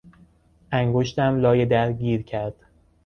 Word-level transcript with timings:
انگشتم 0.71 1.39
لای 1.39 1.65
در 1.65 1.93
گیر 1.93 2.21
کرد. 2.23 2.55